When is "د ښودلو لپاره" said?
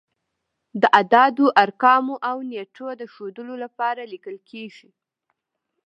3.01-4.01